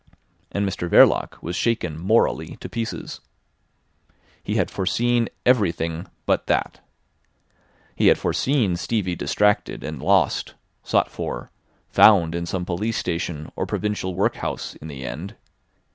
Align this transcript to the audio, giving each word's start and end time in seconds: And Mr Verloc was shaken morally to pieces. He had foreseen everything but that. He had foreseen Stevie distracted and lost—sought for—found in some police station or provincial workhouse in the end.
And 0.51 0.67
Mr 0.67 0.89
Verloc 0.89 1.39
was 1.43 1.55
shaken 1.55 1.95
morally 1.99 2.55
to 2.55 2.67
pieces. 2.67 3.21
He 4.41 4.55
had 4.55 4.71
foreseen 4.71 5.29
everything 5.45 6.07
but 6.25 6.47
that. 6.47 6.79
He 7.95 8.07
had 8.07 8.17
foreseen 8.17 8.77
Stevie 8.77 9.15
distracted 9.15 9.83
and 9.83 10.01
lost—sought 10.01 11.11
for—found 11.11 12.33
in 12.33 12.47
some 12.47 12.65
police 12.65 12.97
station 12.97 13.51
or 13.55 13.67
provincial 13.67 14.15
workhouse 14.15 14.73
in 14.73 14.87
the 14.87 15.05
end. 15.05 15.35